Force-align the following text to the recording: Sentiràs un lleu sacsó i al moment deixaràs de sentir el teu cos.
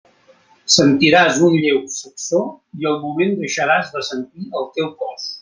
Sentiràs 0.75 1.37
un 1.47 1.57
lleu 1.65 1.77
sacsó 1.97 2.41
i 2.85 2.89
al 2.93 2.99
moment 3.05 3.37
deixaràs 3.43 3.93
de 3.99 4.05
sentir 4.09 4.49
el 4.63 4.69
teu 4.81 4.91
cos. 5.05 5.31